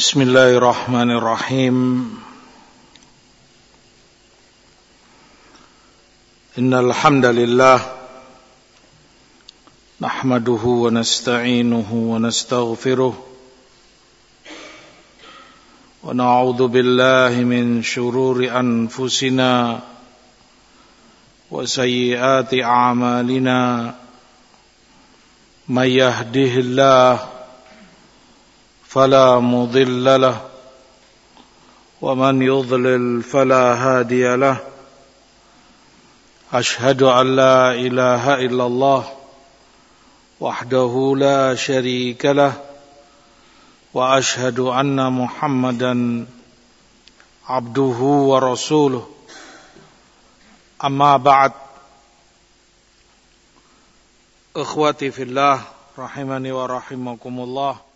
[0.00, 1.76] بسم الله الرحمن الرحيم.
[6.58, 7.80] إن الحمد لله
[10.00, 13.26] نحمده ونستعينه ونستغفره
[16.02, 19.80] ونعوذ بالله من شرور أنفسنا
[21.50, 23.94] وسيئات أعمالنا.
[25.68, 27.29] من يهده الله
[28.90, 30.50] فلا مضل له.
[32.00, 34.56] ومن يضلل فلا هادي له.
[36.52, 39.12] أشهد أن لا إله إلا الله
[40.40, 42.52] وحده لا شريك له.
[43.94, 46.26] وأشهد أن محمدا
[47.46, 48.00] عبده
[48.30, 49.10] ورسوله.
[50.84, 51.52] أما بعد
[54.56, 55.60] إخوتي في الله
[55.98, 57.89] رحمني ورحمكم الله.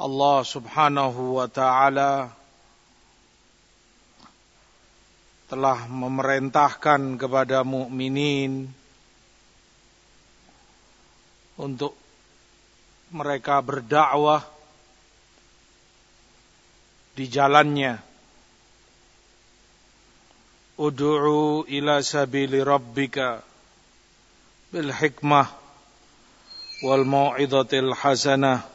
[0.00, 2.32] Allah subhanahu wa ta'ala
[5.52, 8.72] telah memerintahkan kepada mukminin
[11.60, 11.92] untuk
[13.12, 14.40] mereka berdakwah
[17.12, 18.00] di jalannya.
[20.80, 23.44] Udu'u ila sabili rabbika
[24.72, 25.52] bil hikmah
[26.80, 28.71] wal mau'izatil hasanah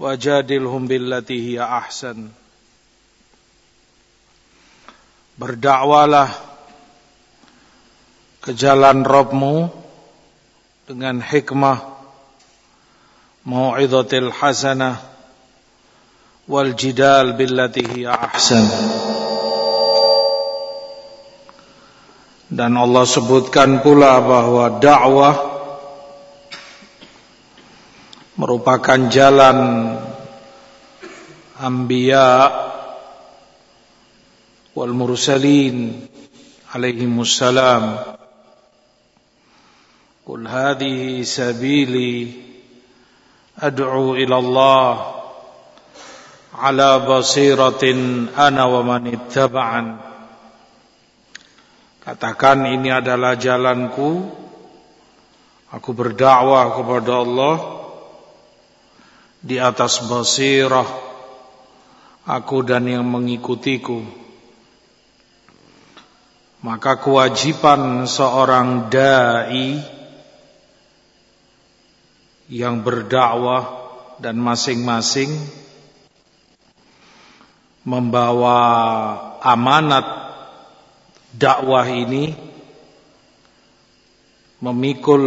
[0.00, 2.32] wajadilhum billati hiya ahsan.
[5.36, 6.30] Berdakwalah
[8.42, 9.70] ke jalan Rabbmu
[10.86, 11.78] dengan hikmah
[13.48, 15.00] mau'izatil hasanah
[16.46, 18.64] wal jidal billati hiya ahsan.
[22.52, 25.51] Dan Allah sebutkan pula bahwa dakwah
[28.42, 29.58] merupakan jalan
[31.62, 32.50] anbiya
[34.74, 36.10] wal mursalin
[36.74, 38.02] alaihi musallam.
[40.26, 42.34] Qul hadhihi sabili
[43.62, 44.90] ad'u ila Allah
[46.58, 50.02] ala basiratin ana wa man ittaba'an.
[52.02, 54.42] Katakan ini adalah jalanku.
[55.70, 57.81] Aku berdakwah kepada Allah
[59.42, 60.86] di atas basirah.
[62.22, 63.98] Aku dan yang mengikutiku.
[66.62, 69.82] Maka kewajiban seorang dai
[72.46, 73.66] yang berdakwah
[74.22, 75.34] dan masing-masing
[77.82, 78.62] membawa
[79.42, 80.06] amanat
[81.34, 82.38] dakwah ini
[84.62, 85.24] memikul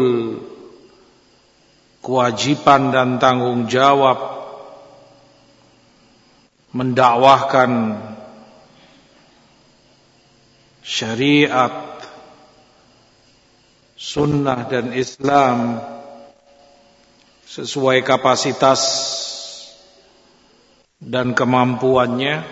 [2.05, 4.37] kewajiban dan tanggung jawab
[6.69, 7.97] mendakwahkan
[10.85, 11.97] syariat
[13.97, 15.81] sunnah dan Islam
[17.49, 18.81] sesuai kapasitas
[21.01, 22.45] dan kemampuannya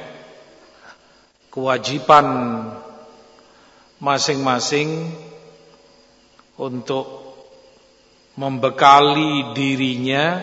[1.54, 2.26] kewajiban
[4.02, 5.14] masing-masing
[6.58, 7.23] untuk
[8.34, 10.42] membekali dirinya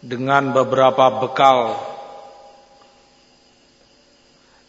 [0.00, 1.76] dengan beberapa bekal.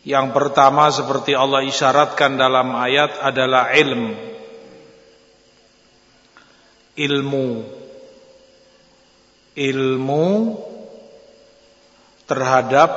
[0.02, 4.18] Yang pertama seperti Allah isyaratkan dalam ayat adalah ilm.
[6.98, 7.50] Ilmu.
[9.52, 10.28] Ilmu
[12.26, 12.90] terhadap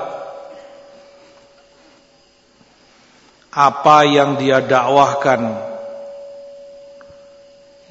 [3.55, 5.64] apa yang dia dakwahkan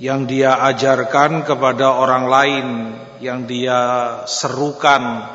[0.04, 2.68] yang dia ajarkan kepada orang lain,
[3.24, 3.80] yang dia
[4.28, 5.32] serukan.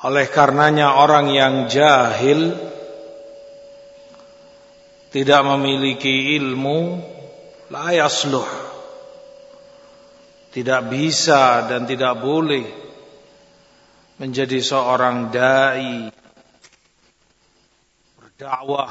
[0.00, 2.56] Oleh karenanya orang yang jahil
[5.12, 7.04] tidak memiliki ilmu
[7.68, 8.48] la yasluh
[10.56, 12.64] tidak bisa dan tidak boleh
[14.16, 16.19] menjadi seorang dai
[18.40, 18.88] dakwah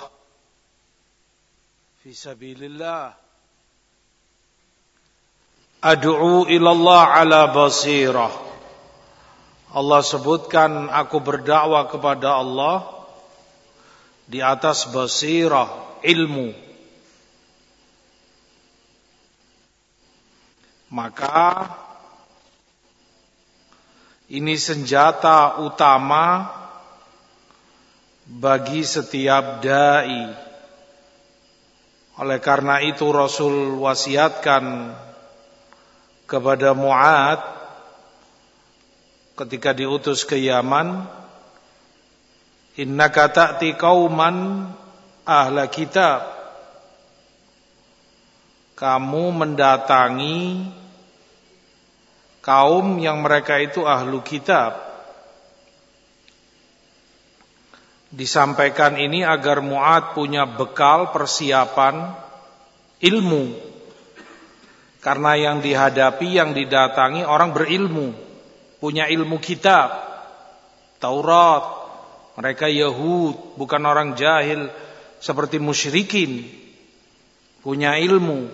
[2.05, 3.17] fi sabilillah.
[5.79, 8.33] Ad'u ila Allah ala basirah.
[9.73, 12.85] Allah sebutkan aku berdakwah kepada Allah
[14.29, 16.53] di atas basirah ilmu.
[20.89, 21.69] Maka
[24.29, 26.58] ini senjata utama
[28.29, 30.29] bagi setiap dai
[32.19, 34.91] Oleh karena itu Rasul wasiatkan
[36.27, 37.39] kepada Mu'ad
[39.39, 41.07] ketika diutus ke Yaman,
[42.75, 44.67] "Innaka ta'ti qauman
[45.23, 46.27] ahla kitab."
[48.75, 50.67] Kamu mendatangi
[52.43, 54.88] kaum yang mereka itu ahlu kitab.
[58.09, 62.09] Disampaikan ini agar Mu'ad punya bekal persiapan
[63.05, 63.53] ilmu.
[64.97, 68.17] Karena yang dihadapi, yang didatangi orang berilmu.
[68.81, 69.93] Punya ilmu kitab.
[70.97, 71.85] Taurat.
[72.33, 74.73] Mereka Yahud, bukan orang jahil
[75.21, 76.49] seperti musyrikin.
[77.61, 78.49] Punya ilmu.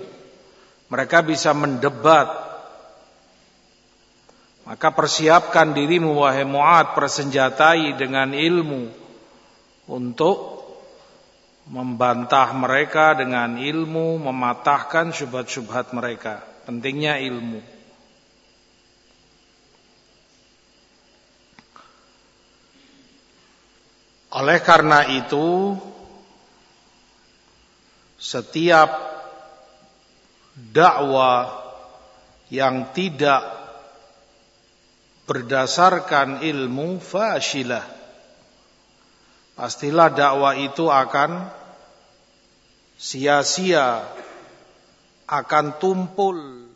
[0.92, 2.28] Mereka bisa mendebat.
[4.68, 9.05] Maka persiapkan dirimu wahai Mu'ad persenjatai dengan ilmu
[9.86, 10.66] untuk
[11.66, 16.46] membantah mereka dengan ilmu, mematahkan syubhat-syubhat mereka.
[16.66, 17.62] Pentingnya ilmu.
[24.36, 25.80] Oleh karena itu,
[28.20, 28.90] setiap
[30.54, 31.66] dakwah
[32.52, 33.42] yang tidak
[35.26, 37.94] berdasarkan ilmu fasyilah
[39.56, 41.48] pastilah dakwah itu akan
[43.00, 44.04] sia-sia,
[45.25, 46.69] akan tumpul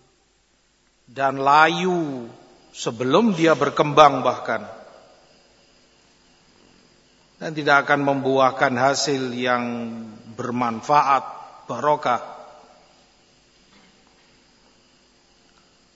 [1.06, 2.28] dan layu
[2.72, 4.64] sebelum dia berkembang bahkan.
[7.40, 9.96] Dan tidak akan membuahkan hasil yang
[10.36, 11.24] bermanfaat,
[11.72, 12.20] barokah.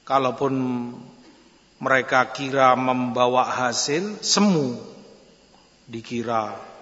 [0.08, 0.56] Kalaupun
[1.84, 4.80] mereka kira membawa hasil, semu
[5.84, 6.73] dikira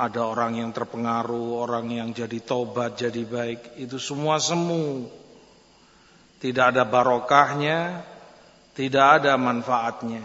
[0.00, 3.76] ada orang yang terpengaruh, orang yang jadi tobat, jadi baik.
[3.76, 5.04] Itu semua semu.
[6.40, 8.00] Tidak ada barokahnya,
[8.72, 10.24] tidak ada manfaatnya.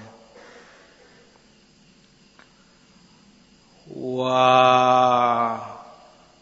[3.92, 5.60] Wah,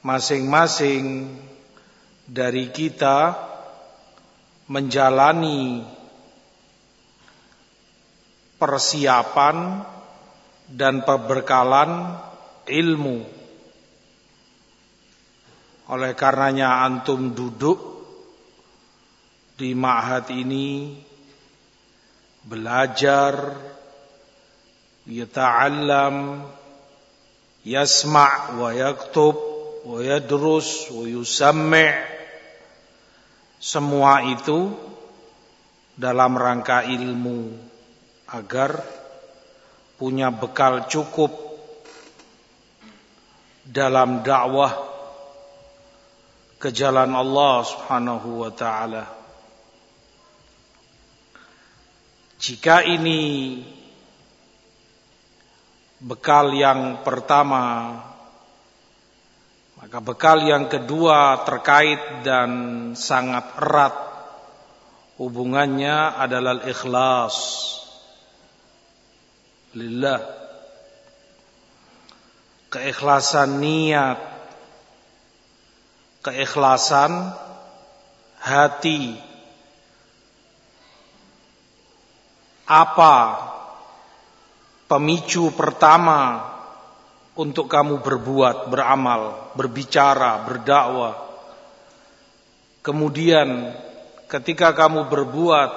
[0.05, 1.33] masing-masing
[2.29, 3.33] dari kita
[4.69, 5.81] menjalani
[8.61, 9.81] persiapan
[10.69, 12.21] dan perbekalan
[12.67, 13.19] ilmu.
[15.91, 17.79] Oleh karenanya antum duduk
[19.59, 20.97] di ma'had ini
[22.43, 23.55] belajar
[25.07, 26.47] yata'allam
[27.67, 29.35] yasma' wa yaktub
[29.83, 31.91] wa yadrus wa yusammi'
[33.63, 34.75] semua itu
[35.95, 37.53] dalam rangka ilmu
[38.27, 38.81] agar
[39.95, 41.52] punya bekal cukup
[43.63, 44.75] dalam dakwah
[46.59, 49.03] ke jalan Allah Subhanahu wa taala.
[52.43, 53.59] Jika ini
[56.03, 57.95] bekal yang pertama,
[59.79, 62.51] maka bekal yang kedua terkait dan
[62.99, 63.95] sangat erat
[65.15, 67.35] hubungannya adalah ikhlas
[69.75, 70.42] lillah
[72.73, 74.17] keikhlasan niat,
[76.25, 77.29] keikhlasan
[78.41, 79.13] hati.
[82.65, 83.37] Apa
[84.89, 86.49] pemicu pertama
[87.37, 91.21] untuk kamu berbuat, beramal, berbicara, berdakwah?
[92.81, 93.77] Kemudian
[94.25, 95.71] ketika kamu berbuat,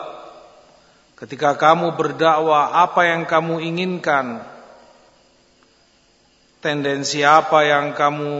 [1.21, 4.56] ketika kamu berdakwah, apa yang kamu inginkan?
[6.67, 8.35] Tendensi apa yang kamu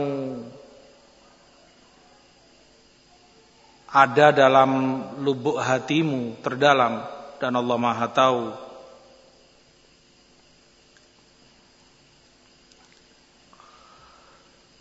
[3.87, 7.07] ada dalam lubuk hatimu terdalam
[7.39, 8.51] dan Allah Maha tahu.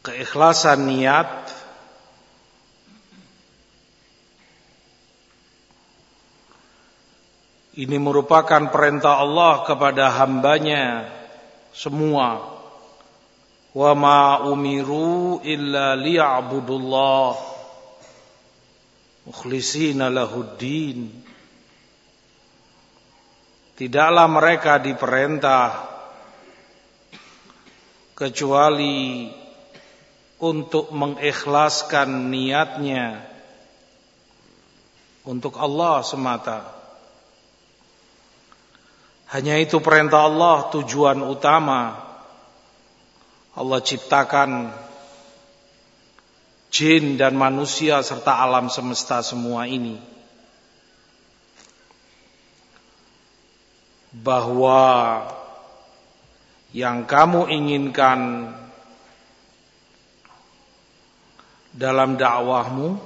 [0.03, 1.31] Keikhlasan niat
[7.79, 11.15] ini merupakan perintah Allah kepada hambanya
[11.71, 12.56] semua
[13.77, 17.33] wa ma umiru illa liya'budullah.
[19.29, 21.13] Mukhlisina lahuddin.
[23.77, 25.69] Tidaklah mereka diperintah
[28.17, 29.29] kecuali
[30.41, 33.21] untuk mengikhlaskan niatnya
[35.29, 36.73] untuk Allah semata.
[39.37, 42.06] Hanya itu perintah Allah tujuan utama
[43.57, 44.69] Allah ciptakan
[46.69, 49.97] jin dan manusia serta alam semesta semua ini.
[54.13, 55.25] Bahwa
[56.77, 58.53] yang kamu inginkan
[61.73, 63.01] dalam dakwahmu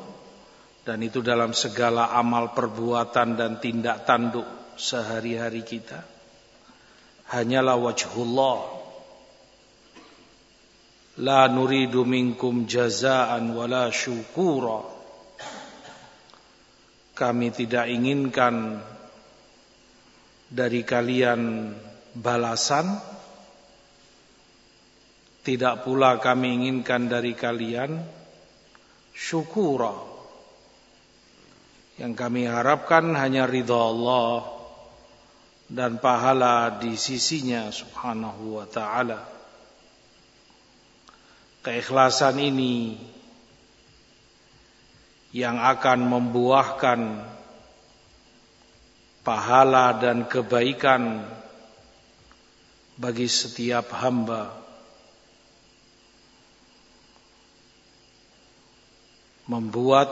[0.82, 6.02] dan itu dalam segala amal perbuatan dan tindak tanduk sehari-hari kita
[7.30, 8.79] hanyalah wajhullah
[11.20, 14.80] la nuridu minkum jazaan wala syukura
[17.12, 18.80] kami tidak inginkan
[20.48, 21.72] dari kalian
[22.16, 22.96] balasan
[25.40, 27.96] tidak pula kami inginkan dari kalian
[29.16, 29.96] syukura.
[31.96, 34.44] Yang kami harapkan hanya ridha Allah
[35.68, 39.39] dan pahala di sisinya subhanahu wa ta'ala.
[41.60, 42.96] Keikhlasan ini
[45.36, 47.00] yang akan membuahkan
[49.20, 51.20] pahala dan kebaikan
[52.96, 54.56] bagi setiap hamba.
[59.44, 60.08] Membuat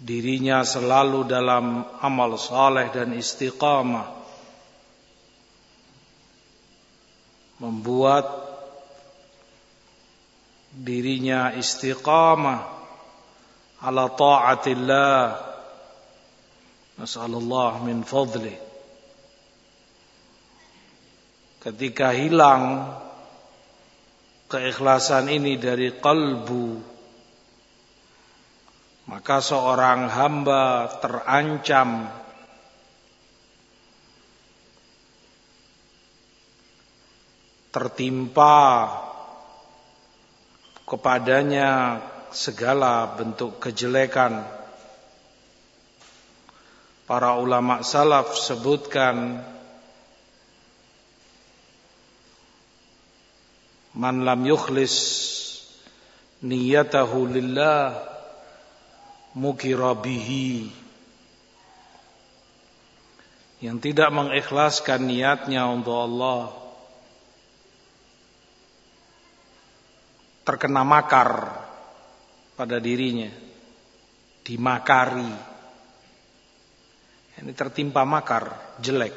[0.00, 4.24] dirinya selalu dalam amal saleh dan istiqamah.
[7.60, 8.43] Membuat
[10.74, 12.60] dirinya istiqamah
[13.86, 15.22] ala taatillah.
[16.94, 18.54] Nasallallahu min fadli.
[21.62, 22.92] Ketika hilang
[24.46, 26.94] keikhlasan ini dari kalbu
[29.04, 32.08] maka seorang hamba terancam.
[37.74, 38.86] Tertimpa
[40.94, 41.98] kepadanya
[42.30, 44.46] segala bentuk kejelekan.
[47.04, 49.42] Para ulama salaf sebutkan
[53.98, 54.94] man lam yukhlis
[56.46, 57.98] niyatahu lillah
[59.34, 60.70] mukirabihi
[63.66, 66.63] yang tidak mengikhlaskan niatnya untuk Allah
[70.44, 71.56] terkena makar
[72.54, 73.32] pada dirinya.
[74.44, 75.32] Dimakari.
[77.34, 79.16] Ini tertimpa makar jelek.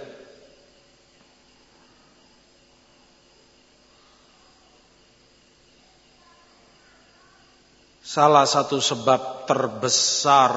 [8.08, 10.56] Salah satu sebab terbesar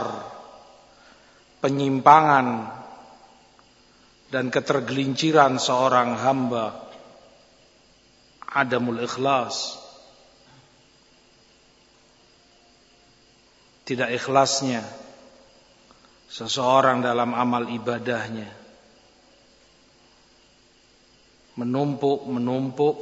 [1.61, 2.71] penyimpangan
[4.31, 6.79] dan ketergelinciran seorang hamba
[8.47, 9.80] adamul ikhlas
[13.85, 14.85] tidak ikhlasnya
[16.31, 18.49] seseorang dalam amal ibadahnya
[21.59, 22.97] menumpuk menumpuk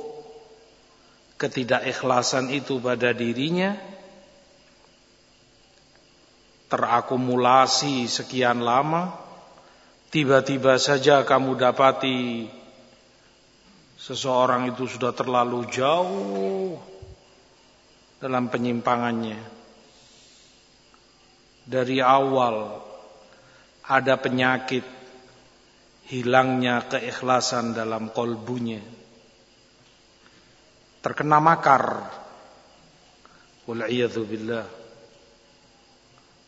[1.38, 3.78] ketidakikhlasan itu pada dirinya
[6.68, 9.16] terakumulasi sekian lama,
[10.12, 12.44] tiba-tiba saja kamu dapati
[13.96, 16.76] seseorang itu sudah terlalu jauh
[18.20, 19.57] dalam penyimpangannya.
[21.68, 22.80] Dari awal
[23.84, 24.84] ada penyakit
[26.08, 28.80] hilangnya keikhlasan dalam kolbunya.
[31.04, 32.08] Terkena makar.
[33.68, 34.64] Billah.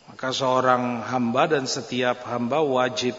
[0.08, 3.12] Maka seorang hamba dan setiap hamba wajib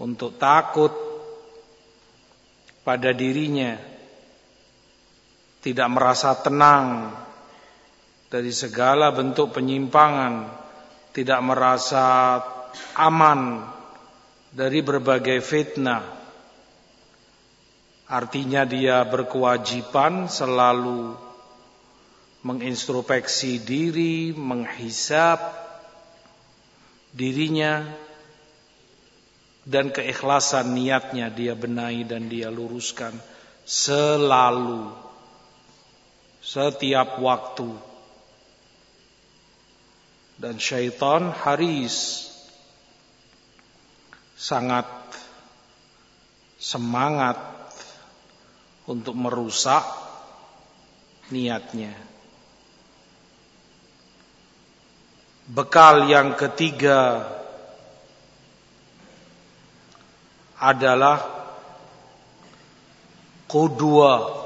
[0.00, 0.90] untuk takut
[2.82, 3.78] pada dirinya,
[5.62, 7.14] tidak merasa tenang
[8.32, 10.48] dari segala bentuk penyimpangan,
[11.12, 12.40] tidak merasa
[12.96, 13.60] aman
[14.48, 16.00] dari berbagai fitnah.
[18.08, 21.12] Artinya dia berkewajiban selalu
[22.40, 25.36] mengintrospeksi diri, menghisap
[27.12, 27.84] dirinya
[29.68, 33.12] dan keikhlasan niatnya dia benahi dan dia luruskan
[33.68, 34.88] selalu
[36.40, 37.91] setiap waktu
[40.42, 42.26] dan syaitan haris.
[44.34, 44.90] Sangat
[46.58, 47.38] semangat
[48.90, 49.86] untuk merusak
[51.30, 51.94] niatnya.
[55.46, 57.22] Bekal yang ketiga
[60.58, 61.22] adalah
[63.46, 64.42] kedua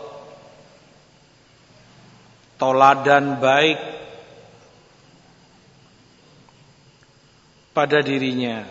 [2.61, 4.06] toladan baik
[7.76, 8.64] pada dirinya.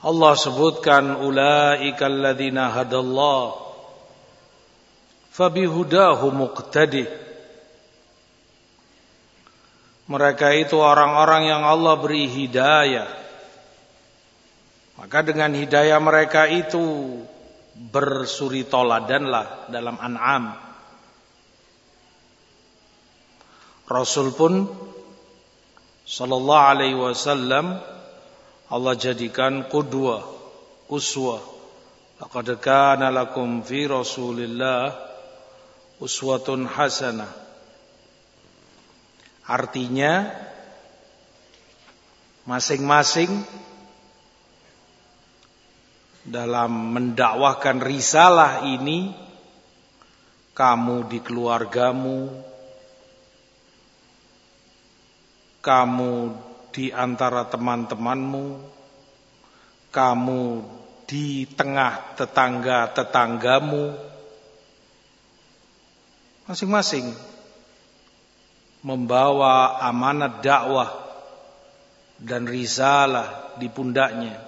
[0.00, 3.52] Allah sebutkan ulaika alladzina hadallah
[5.36, 7.04] fabihudahu muqtadi.
[10.08, 13.06] Mereka itu orang-orang yang Allah beri hidayah.
[14.96, 16.80] Maka dengan hidayah mereka itu
[17.76, 20.72] bersuri toladanlah dalam an'am.
[23.88, 24.66] Rasul pun
[26.06, 27.80] sallallahu alaihi wasallam
[28.72, 30.24] Allah jadikan qudwa,
[30.88, 31.44] uswa.
[32.16, 34.96] Laqad kana lakum fi Rasulillah
[36.00, 37.28] uswatun hasanah.
[39.44, 40.32] Artinya
[42.48, 43.28] masing-masing
[46.24, 49.12] dalam mendakwahkan risalah ini
[50.56, 52.30] kamu di keluargamu
[55.62, 56.34] kamu
[56.74, 58.58] di antara teman-temanmu
[59.94, 60.42] kamu
[61.06, 63.94] di tengah tetangga-tetanggamu
[66.50, 67.14] masing-masing
[68.82, 70.90] membawa amanat dakwah
[72.18, 74.42] dan risalah di pundaknya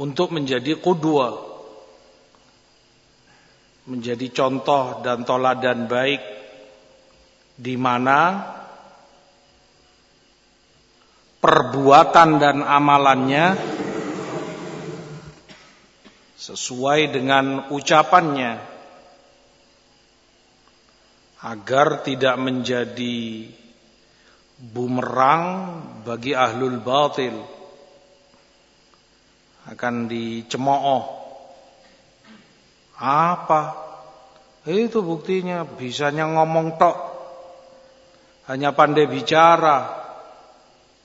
[0.00, 1.56] untuk menjadi kudua
[3.86, 6.22] menjadi contoh dan toladan baik
[7.56, 8.18] di mana
[11.40, 13.46] perbuatan dan amalannya
[16.36, 18.52] sesuai dengan ucapannya
[21.46, 23.46] agar tidak menjadi
[24.56, 25.44] bumerang
[26.06, 27.56] bagi ahlul batil
[29.66, 31.04] akan dicemooh.
[33.02, 33.62] Apa?
[34.66, 36.96] Itu buktinya bisanya ngomong tok.
[38.46, 40.05] Hanya pandai bicara.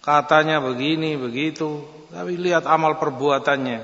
[0.02, 1.86] Katanya begini, begitu.
[2.10, 3.82] Tapi lihat amal perbuatannya.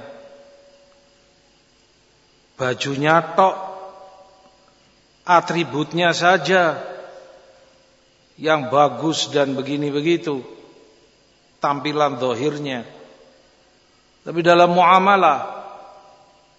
[2.57, 3.55] Bajunya tok.
[5.27, 6.79] Atributnya saja
[8.39, 10.41] yang bagus dan begini begitu.
[11.59, 12.87] Tampilan dohirnya.
[14.23, 15.57] Tapi dalam muamalah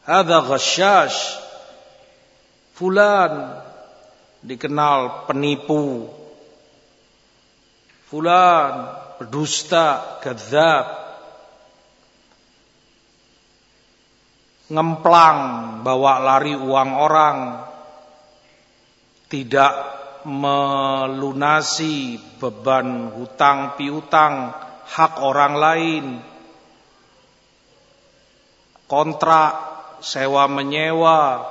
[0.09, 1.37] ada ghasyash
[2.73, 3.61] fulan
[4.40, 6.09] dikenal penipu
[8.09, 10.87] fulan berdusta kadzab.
[14.69, 15.41] Ngemplang
[15.83, 17.39] bawa lari uang orang.
[19.29, 19.75] Tidak
[20.25, 24.57] melunasi beban hutang piutang
[24.89, 26.07] hak orang lain.
[28.89, 29.53] Kontrak,
[30.01, 31.45] sewa menyewa,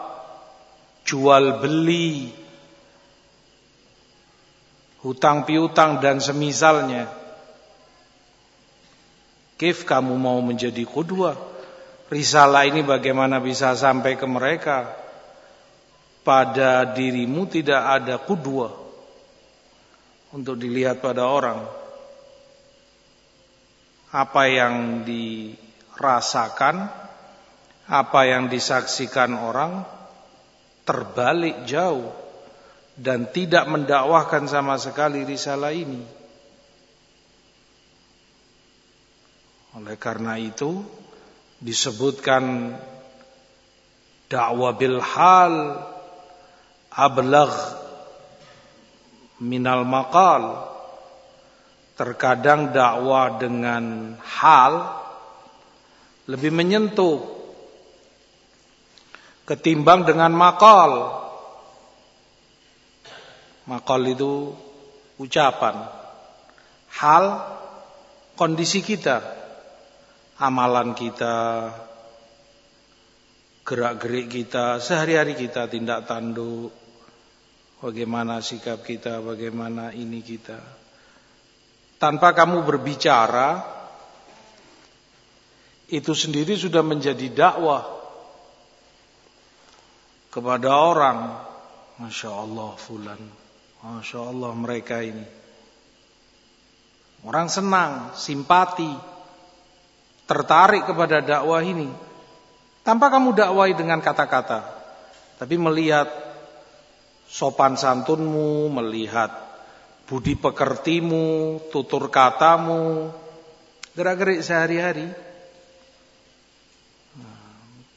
[1.05, 2.33] jual beli,
[5.05, 7.16] hutang piutang dan semisalnya.
[9.57, 11.33] Kif kamu mau menjadi kudua?
[12.07, 14.93] Risalah ini bagaimana bisa sampai ke mereka?
[16.21, 18.71] Pada dirimu tidak ada kudua
[20.31, 21.65] untuk dilihat pada orang.
[24.13, 26.87] Apa yang dirasakan
[27.87, 29.87] apa yang disaksikan orang
[30.83, 32.11] terbalik jauh
[32.99, 36.03] dan tidak mendakwahkan sama sekali risalah ini.
[39.77, 40.81] Oleh karena itu
[41.61, 42.73] disebutkan
[44.25, 45.53] dakwah bil hal
[46.89, 47.53] ablagh
[49.37, 50.65] minal maqal.
[51.93, 54.97] Terkadang dakwah dengan hal
[56.25, 57.21] lebih menyentuh
[59.45, 61.21] ketimbang dengan makal.
[63.69, 64.57] Makal itu
[65.21, 65.85] ucapan,
[66.97, 67.45] hal,
[68.33, 69.46] kondisi kita,
[70.37, 71.73] amalan kita,
[73.65, 76.69] gerak-gerik kita, sehari-hari kita tindak tanduk,
[77.81, 80.61] bagaimana sikap kita, bagaimana ini kita.
[81.97, 83.77] Tanpa kamu berbicara,
[85.87, 87.83] itu sendiri sudah menjadi dakwah
[90.29, 91.19] kepada orang.
[91.97, 93.21] Masya Allah fulan.
[93.81, 95.25] Masya Allah mereka ini.
[97.25, 99.16] Orang senang, simpati,
[100.27, 101.89] tertarik kepada dakwah ini.
[102.83, 104.63] Tanpa kamu dakwai dengan kata-kata.
[105.39, 106.07] Tapi melihat
[107.27, 109.31] sopan santunmu, melihat
[110.07, 113.11] budi pekertimu, tutur katamu,
[113.95, 115.07] gerak-gerik sehari-hari.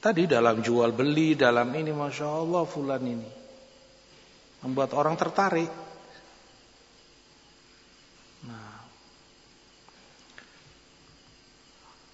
[0.01, 3.31] Tadi dalam jual beli, dalam ini Masya Allah fulan ini.
[4.61, 5.73] membuat orang tertarik.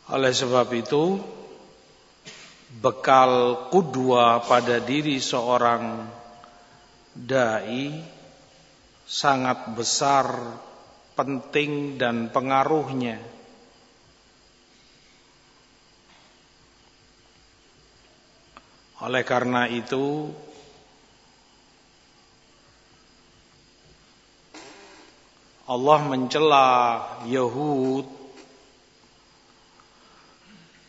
[0.07, 1.19] Oleh sebab itu
[2.79, 6.07] bekal kudua pada diri seorang
[7.17, 7.91] dai
[9.03, 10.27] sangat besar
[11.19, 13.19] penting dan pengaruhnya.
[18.97, 20.31] Oleh karena itu
[25.67, 26.69] Allah mencela
[27.27, 28.16] Yahud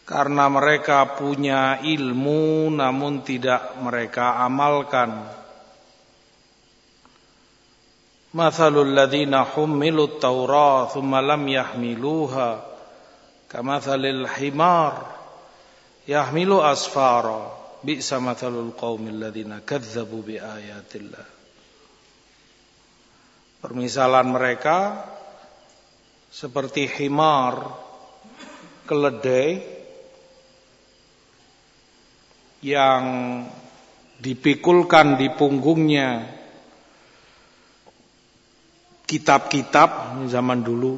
[0.07, 5.27] karena mereka punya ilmu namun tidak mereka amalkan.
[8.31, 12.63] Mathalul ladzina hummilut Taurat thumma lam yahmiluha
[13.51, 15.11] kamathalil himar
[16.07, 17.51] yahmilu asfara
[17.83, 21.27] bi'sa mathalul qaumil ladzina kadzdzabu biayatillah.
[23.59, 25.03] Permisalan mereka
[26.31, 27.59] seperti himar
[28.87, 29.76] keledai
[32.65, 33.03] yang
[34.17, 36.25] dipikulkan di punggungnya
[39.05, 40.97] kitab-kitab zaman dulu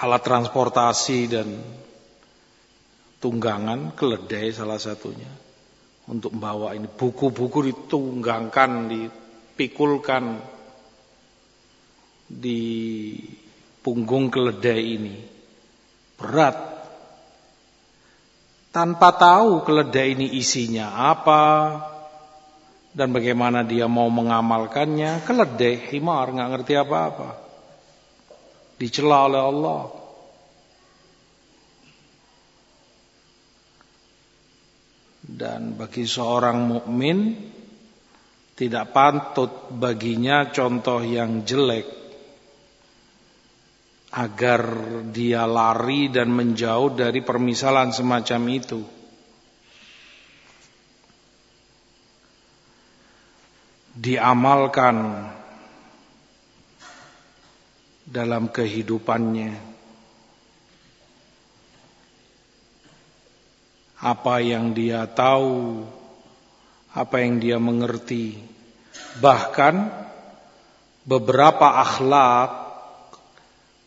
[0.00, 1.48] alat transportasi dan
[3.20, 5.30] tunggangan keledai salah satunya
[6.10, 10.42] untuk membawa ini buku-buku ditunggangkan dipikulkan
[12.26, 12.62] di
[13.82, 15.16] punggung keledai ini.
[16.16, 16.79] Berat
[18.70, 21.42] tanpa tahu keledai ini isinya apa
[22.90, 27.28] dan bagaimana dia mau mengamalkannya keledai himar nggak ngerti apa-apa.
[28.80, 29.82] Dicela oleh Allah.
[35.30, 37.38] Dan bagi seorang mukmin
[38.58, 41.99] tidak pantut baginya contoh yang jelek
[44.10, 44.62] agar
[45.14, 48.82] dia lari dan menjauh dari permisalan semacam itu.
[53.94, 54.96] Diamalkan
[58.10, 59.70] dalam kehidupannya.
[64.00, 65.84] Apa yang dia tahu,
[66.96, 68.40] apa yang dia mengerti,
[69.20, 69.92] bahkan
[71.04, 72.59] beberapa akhlak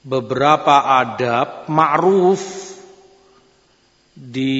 [0.04, 2.44] beberapa adab ma'ruf
[4.14, 4.56] di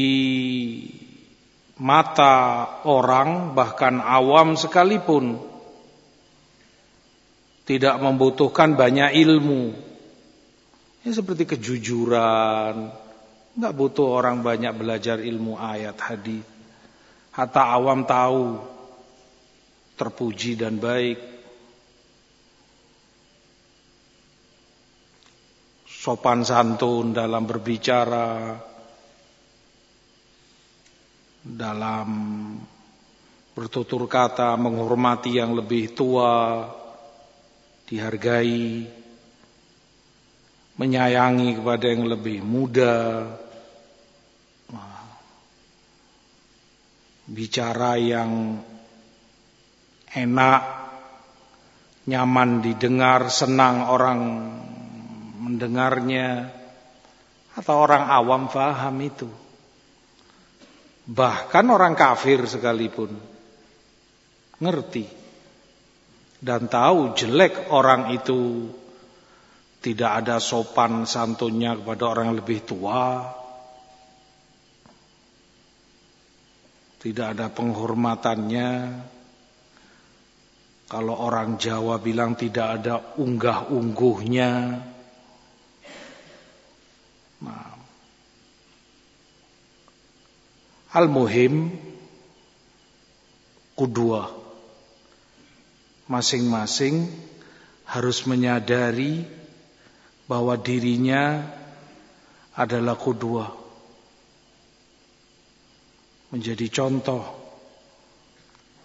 [1.78, 5.38] mata orang bahkan awam sekalipun
[7.68, 9.72] tidak membutuhkan banyak ilmu.
[11.04, 12.92] Ya seperti kejujuran.
[13.54, 16.44] Nggak butuh orang banyak belajar ilmu ayat hadis.
[17.36, 18.62] Hatta awam tahu
[20.00, 21.33] terpuji dan baik
[26.04, 28.60] sopan santun dalam berbicara,
[31.40, 32.10] dalam
[33.56, 36.68] bertutur kata, menghormati yang lebih tua,
[37.88, 38.84] dihargai,
[40.76, 43.24] menyayangi kepada yang lebih muda,
[47.32, 48.60] bicara yang
[50.12, 50.64] enak,
[52.12, 54.20] nyaman didengar, senang orang
[55.44, 56.48] mendengarnya
[57.60, 59.28] atau orang awam faham itu.
[61.04, 63.12] Bahkan orang kafir sekalipun
[64.64, 65.04] ngerti
[66.40, 68.72] dan tahu jelek orang itu
[69.84, 73.28] tidak ada sopan santunnya kepada orang yang lebih tua.
[77.04, 78.70] Tidak ada penghormatannya.
[80.88, 84.52] Kalau orang Jawa bilang tidak ada unggah-ungguhnya.
[87.44, 87.76] Nah.
[90.94, 91.74] Al-muhim
[93.76, 94.32] kedua.
[96.08, 97.08] Masing-masing
[97.88, 99.26] harus menyadari
[100.30, 101.42] bahwa dirinya
[102.54, 103.50] adalah kedua.
[106.30, 107.24] Menjadi contoh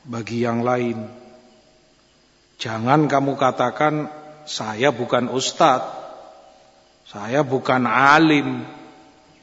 [0.08, 1.04] bagi yang lain.
[2.58, 4.08] Jangan kamu katakan
[4.48, 5.97] saya bukan ustadz
[7.08, 8.68] saya bukan alim,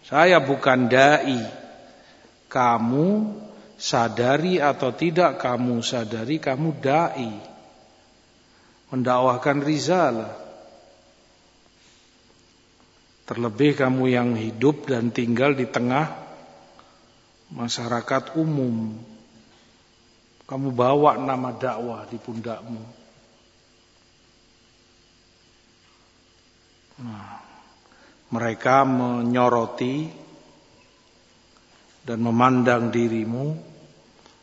[0.05, 1.65] saya bukan dai.
[2.45, 3.07] Kamu
[3.75, 7.33] sadari atau tidak kamu sadari kamu dai.
[8.93, 10.45] Mendakwahkan risalah.
[13.25, 16.13] Terlebih kamu yang hidup dan tinggal di tengah
[17.49, 18.93] masyarakat umum.
[20.45, 22.85] Kamu bawa nama dakwah di pundakmu.
[27.01, 27.44] Nah,
[28.35, 30.11] mereka menyoroti
[32.03, 33.55] dan memandang dirimu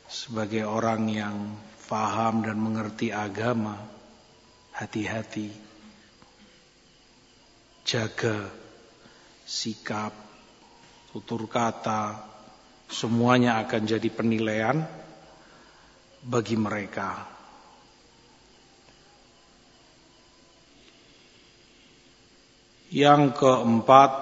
[0.09, 1.37] sebagai orang yang
[1.77, 3.77] faham dan mengerti agama.
[4.73, 5.53] Hati-hati.
[7.85, 8.49] Jaga
[9.45, 10.17] sikap,
[11.13, 12.25] tutur kata,
[12.89, 14.81] semuanya akan jadi penilaian
[16.25, 17.32] bagi mereka.
[22.93, 24.13] Yang keempat,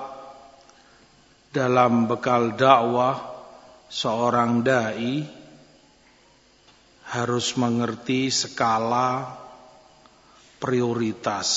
[1.50, 3.18] dalam bekal dakwah
[3.90, 5.26] seorang dai
[7.10, 9.34] harus mengerti skala
[10.62, 11.50] prioritas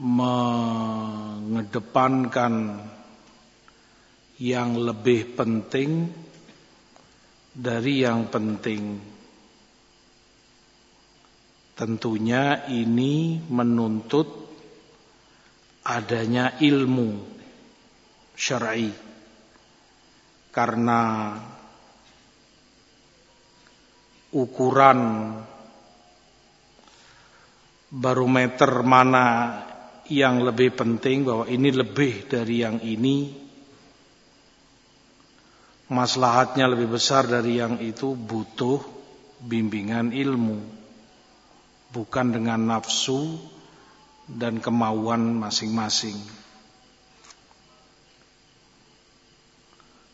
[0.00, 2.80] mengedepankan
[4.40, 6.08] yang lebih penting
[7.52, 8.96] dari yang penting.
[11.76, 14.39] Tentunya ini menuntut
[15.84, 17.10] adanya ilmu
[18.36, 18.92] syar'i.
[20.50, 21.32] Karena
[24.34, 24.98] ukuran
[27.90, 29.26] barometer mana
[30.10, 33.30] yang lebih penting bahwa ini lebih dari yang ini
[35.90, 38.78] maslahatnya lebih besar dari yang itu butuh
[39.42, 40.58] bimbingan ilmu
[41.90, 43.38] bukan dengan nafsu
[44.36, 46.18] dan kemauan masing-masing.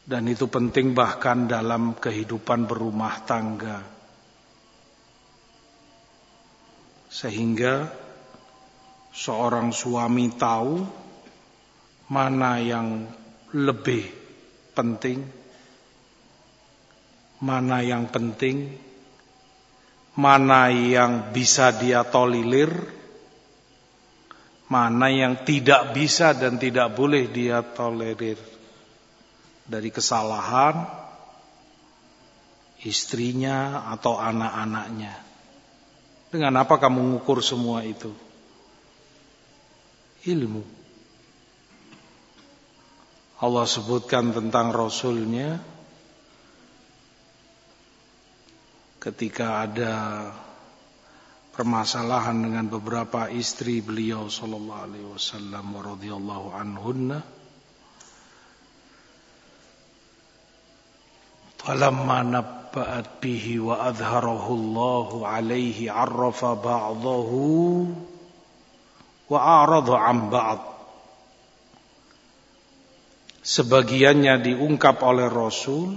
[0.07, 3.83] Dan itu penting bahkan dalam kehidupan berumah tangga.
[7.11, 7.90] Sehingga
[9.11, 10.87] seorang suami tahu
[12.07, 13.11] mana yang
[13.50, 14.07] lebih
[14.79, 15.46] penting
[17.40, 18.72] mana yang penting,
[20.16, 22.72] mana yang bisa dia tolilir,
[24.66, 28.38] mana yang tidak bisa dan tidak boleh dia tolerir
[29.66, 30.87] dari kesalahan
[32.83, 35.14] istrinya atau anak-anaknya.
[36.31, 38.11] Dengan apa kamu mengukur semua itu?
[40.26, 40.62] Ilmu.
[43.37, 45.61] Allah sebutkan tentang Rasulnya
[48.96, 49.94] ketika ada
[51.57, 57.19] permasalahan dengan beberapa istri beliau sallallahu alaihi wasallam wa radhiyallahu anhunna.
[61.57, 65.09] Falamma nabba'at bihi wa adharahu Allah
[65.40, 67.42] alaihi arrafa ba'dahu
[69.33, 70.61] wa a'rada an ba'd.
[73.40, 75.97] Sebagiannya diungkap oleh Rasul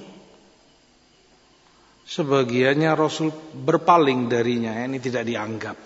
[2.09, 5.77] Sebagiannya Rasul berpaling darinya, ini tidak dianggap.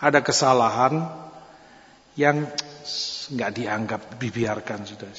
[0.00, 1.04] Ada kesalahan
[2.16, 2.48] yang
[3.36, 5.12] nggak dianggap, dibiarkan sudah.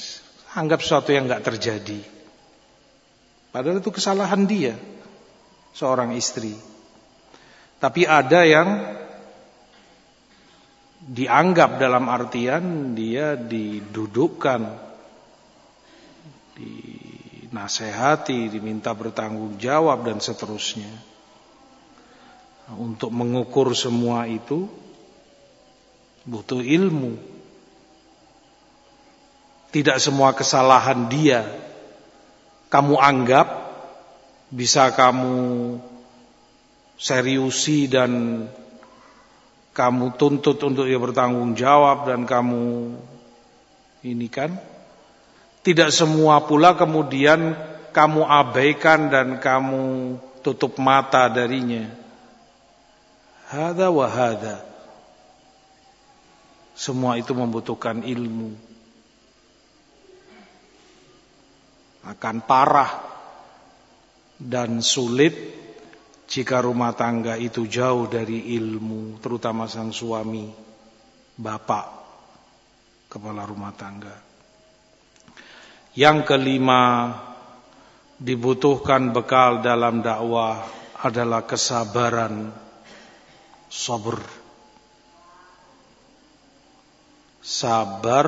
[0.58, 2.02] Anggap sesuatu yang nggak terjadi.
[3.54, 4.74] Padahal itu kesalahan dia,
[5.78, 6.58] seorang istri.
[7.78, 8.70] Tapi ada yang
[11.06, 14.62] dianggap dalam artian dia didudukkan,
[16.58, 17.05] di
[17.56, 20.92] dinasehati, diminta bertanggung jawab dan seterusnya.
[22.76, 24.68] Untuk mengukur semua itu
[26.28, 27.16] butuh ilmu.
[29.72, 31.48] Tidak semua kesalahan dia
[32.68, 33.48] kamu anggap
[34.52, 35.80] bisa kamu
[37.00, 38.44] seriusi dan
[39.72, 42.96] kamu tuntut untuk dia bertanggung jawab dan kamu
[44.08, 44.56] ini kan
[45.66, 47.58] tidak semua pula kemudian
[47.90, 50.14] kamu abaikan dan kamu
[50.46, 51.90] tutup mata darinya.
[53.50, 54.62] Hada wa hada.
[56.78, 58.54] Semua itu membutuhkan ilmu.
[62.06, 63.02] Akan parah
[64.38, 65.34] dan sulit
[66.30, 70.46] jika rumah tangga itu jauh dari ilmu, terutama sang suami,
[71.42, 71.86] bapak,
[73.10, 74.25] kepala rumah tangga.
[75.96, 77.16] Yang kelima,
[78.20, 80.68] dibutuhkan bekal dalam dakwah
[81.00, 82.52] adalah kesabaran,
[83.72, 84.20] sabar.
[87.46, 88.28] Sabar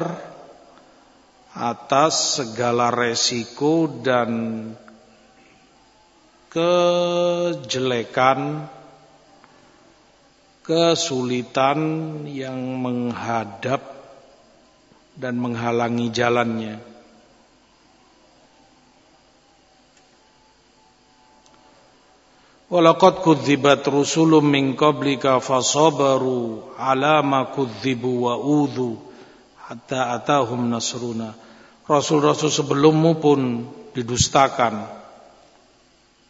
[1.57, 4.71] atas segala resiko dan
[6.53, 7.91] kejelekan,
[10.61, 11.79] kesulitan
[12.29, 13.81] yang menghadap
[15.17, 16.96] dan menghalangi jalannya.
[22.67, 28.99] Walaqad kudzibat rusulun min qablika fasabaru ala ma kudzibu wa udhu
[29.63, 31.31] hatta atahum nasruna.
[31.87, 33.63] Rasul-rasul sebelummu pun
[33.95, 34.83] didustakan.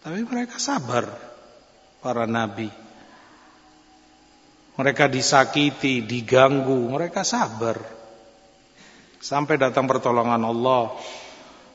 [0.05, 1.09] Tapi mereka sabar
[2.05, 2.69] para nabi.
[4.77, 7.81] Mereka disakiti, diganggu, mereka sabar.
[9.17, 10.93] Sampai datang pertolongan Allah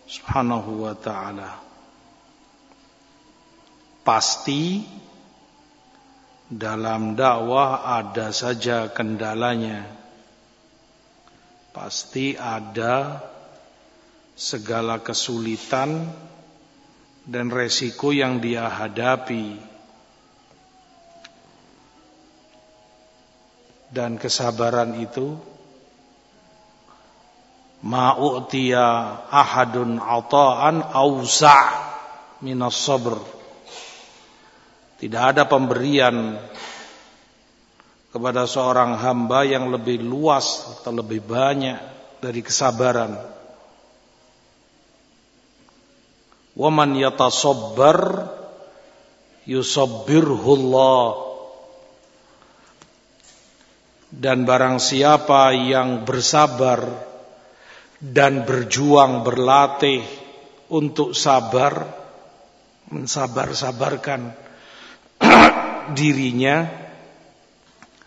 [0.06, 1.71] Subhanahu wa taala
[4.02, 4.82] pasti
[6.52, 9.88] dalam dakwah ada saja kendalanya.
[11.72, 13.24] Pasti ada
[14.36, 16.12] segala kesulitan
[17.24, 19.56] dan resiko yang dia hadapi.
[23.92, 25.36] Dan kesabaran itu
[27.84, 28.88] ma'u'tiya
[29.28, 31.64] ahadun ata'an awsa'
[32.40, 33.41] minas sabr
[35.02, 36.38] tidak ada pemberian
[38.14, 41.74] kepada seorang hamba yang lebih luas atau lebih banyak
[42.22, 43.18] dari kesabaran.
[46.54, 47.98] Waman yatasabbar
[49.42, 51.34] yusabbirhullah.
[54.06, 56.78] Dan barang siapa yang bersabar
[57.98, 60.06] dan berjuang berlatih
[60.70, 61.90] untuk sabar
[62.86, 64.41] mensabar-sabarkan
[65.96, 66.68] dirinya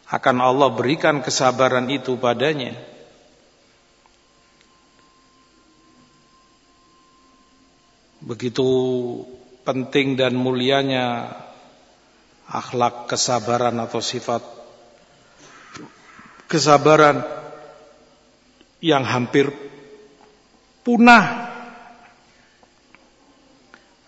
[0.06, 2.78] akan Allah berikan kesabaran itu padanya.
[8.26, 8.68] Begitu
[9.66, 11.36] penting dan mulianya
[12.46, 14.42] akhlak kesabaran atau sifat
[16.46, 17.26] kesabaran
[18.82, 19.50] yang hampir
[20.86, 21.50] punah,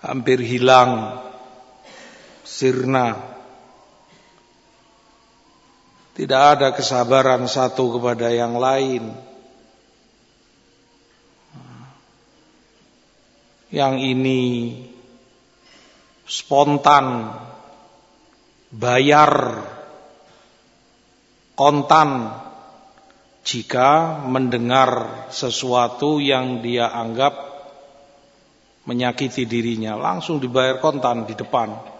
[0.06, 1.17] hampir hilang,
[2.48, 3.38] sirna
[6.18, 9.14] tidak ada kesabaran satu kepada yang lain.
[13.70, 14.44] Yang ini
[16.26, 17.38] spontan,
[18.74, 19.62] bayar,
[21.54, 22.34] kontan
[23.46, 27.38] jika mendengar sesuatu yang dia anggap
[28.90, 31.97] menyakiti dirinya, langsung dibayar kontan di depan.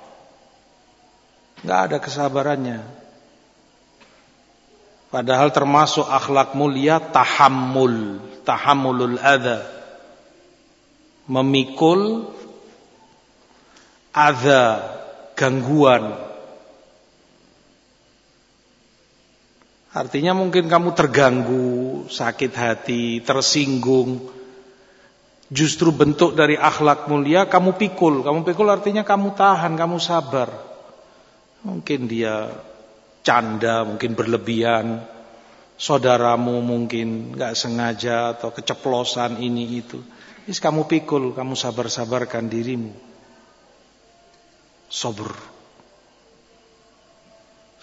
[1.64, 2.80] Enggak ada kesabarannya.
[5.08, 9.64] Padahal termasuk akhlak mulia tahammul, tahammulul adha.
[11.32, 12.28] Memikul
[14.12, 14.84] adha,
[15.34, 16.28] gangguan.
[19.96, 24.30] Artinya mungkin kamu terganggu, sakit hati, tersinggung.
[25.48, 28.22] Justru bentuk dari akhlak mulia kamu pikul.
[28.28, 30.67] Kamu pikul artinya kamu tahan, kamu sabar.
[31.68, 32.48] Mungkin dia
[33.28, 35.04] canda, mungkin berlebihan,
[35.76, 40.00] saudaramu mungkin nggak sengaja atau keceplosan ini itu.
[40.48, 42.96] Is kamu pikul, kamu sabar-sabarkan dirimu.
[44.88, 45.28] Sober.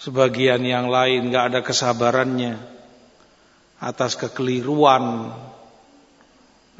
[0.01, 2.57] Sebagian yang lain nggak ada kesabarannya
[3.77, 5.29] atas kekeliruan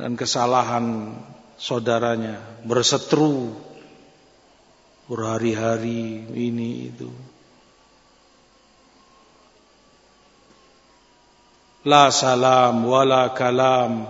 [0.01, 1.15] dan kesalahan
[1.55, 3.53] saudaranya, bersetru
[5.05, 7.09] berhari-hari ini itu.
[11.85, 14.09] la salam wala kalam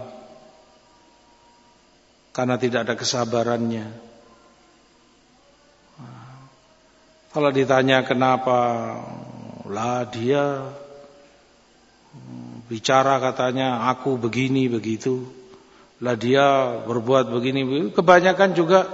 [2.31, 3.87] karena tidak ada kesabarannya.
[7.31, 8.59] Kalau ditanya kenapa,
[9.67, 10.71] lah dia
[12.71, 15.27] bicara katanya aku begini begitu,
[15.99, 18.87] lah dia berbuat begini, kebanyakan juga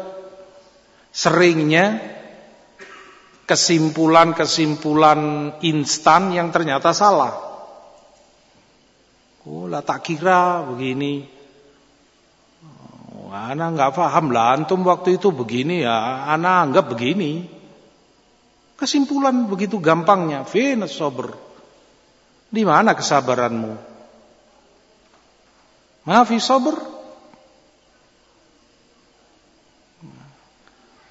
[1.12, 2.00] seringnya
[3.46, 7.36] kesimpulan-kesimpulan instan yang ternyata salah.
[9.44, 11.28] Oh lah tak kira begini.
[13.12, 14.56] Oh, anak nggak paham lah.
[14.56, 16.32] Antum waktu itu begini ya.
[16.32, 17.44] Anak anggap begini.
[18.80, 20.48] Kesimpulan begitu gampangnya.
[20.48, 21.36] Venus sober.
[22.52, 23.74] Di mana kesabaranmu?
[26.08, 27.01] Maafi sober.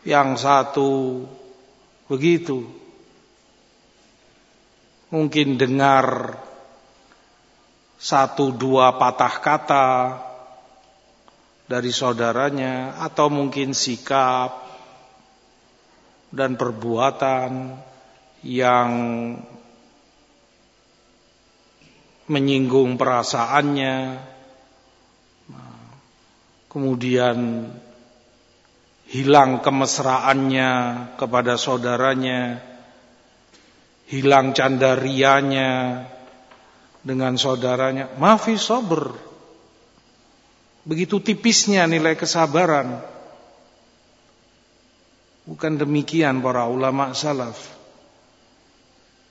[0.05, 0.90] Yang satu
[2.09, 2.64] begitu.
[5.11, 6.38] Mungkin dengar
[8.01, 9.88] satu dua patah kata
[11.68, 14.66] dari saudaranya atau mungkin sikap
[16.32, 17.76] dan perbuatan
[18.46, 18.90] yang
[22.30, 24.22] menyinggung perasaannya
[26.70, 27.66] kemudian
[29.11, 30.71] hilang kemesraannya
[31.19, 32.63] kepada saudaranya,
[34.07, 36.07] hilang candarianya
[37.03, 38.15] dengan saudaranya.
[38.23, 39.11] Mafi sober.
[40.87, 43.03] Begitu tipisnya nilai kesabaran.
[45.45, 47.59] Bukan demikian para ulama salaf.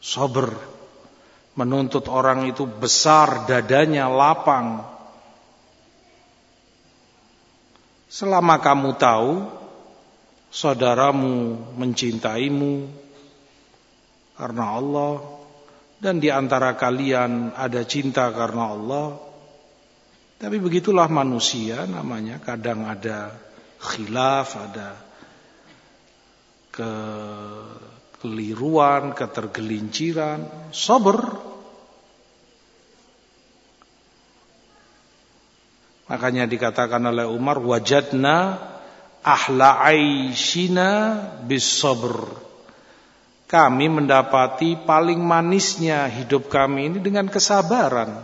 [0.04, 0.52] Sober.
[1.56, 4.84] Menuntut orang itu besar dadanya, lapang.
[8.08, 9.59] Selama kamu tahu
[10.50, 12.89] saudaramu mencintaimu
[14.34, 15.39] karena Allah
[16.00, 19.20] dan di antara kalian ada cinta karena Allah.
[20.39, 23.36] Tapi begitulah manusia namanya, kadang ada
[23.84, 24.95] khilaf, ada
[26.72, 31.20] kekeliruan, ketergelinciran, sabar.
[36.08, 38.64] Makanya dikatakan oleh Umar wajadna
[39.24, 42.49] ahla aishina bis sabr
[43.49, 48.22] kami mendapati paling manisnya hidup kami ini dengan kesabaran.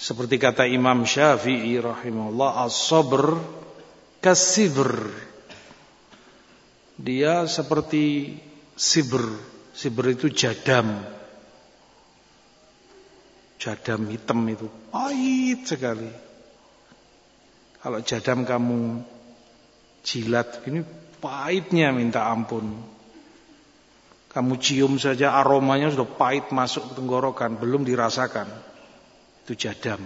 [0.00, 3.36] Seperti kata Imam Syafi'i rahimahullah, as-sabr
[4.24, 5.12] kasibr.
[6.96, 8.32] Dia seperti
[8.72, 9.20] sibr.
[9.76, 10.96] Sibr itu jadam.
[13.60, 16.25] Jadam hitam itu pahit sekali.
[17.80, 19.04] Kalau jadam kamu
[20.06, 20.86] jilat ini
[21.18, 22.96] pahitnya minta ampun.
[24.30, 28.44] Kamu cium saja aromanya sudah pahit masuk ke tenggorokan, belum dirasakan.
[29.48, 30.04] Itu jadam.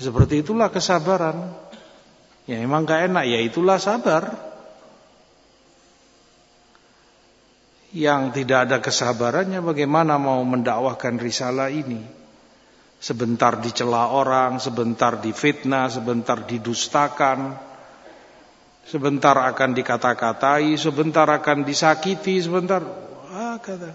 [0.00, 1.52] Seperti itulah kesabaran.
[2.48, 4.32] Ya emang gak enak, ya itulah sabar.
[7.92, 12.17] Yang tidak ada kesabarannya bagaimana mau mendakwahkan risalah ini?
[12.98, 17.54] Sebentar dicela orang, sebentar difitnah, sebentar didustakan,
[18.82, 22.82] sebentar akan dikata-katai, sebentar akan disakiti, sebentar
[23.30, 23.92] ah, kata.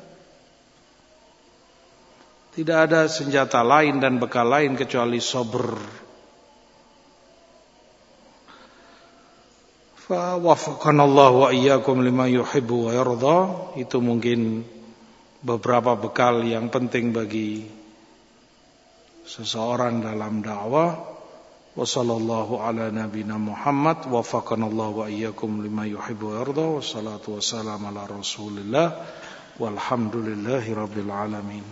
[2.54, 5.74] Tidak ada senjata lain dan bekal lain kecuali sober.
[9.98, 13.74] Fa wa iyyakum lima yuhibbu wa.
[13.74, 14.62] Itu mungkin
[15.42, 17.83] beberapa bekal yang penting bagi
[19.24, 21.00] seseorang dalam dakwah
[21.74, 27.36] wa sallallahu ala nabina Muhammad wa faqanallahu wa iyyakum lima yuhibbu wa yarda wa salatu
[27.36, 28.94] wa salam ala rasulillah
[29.58, 31.66] walhamdulillahi rabbil alamin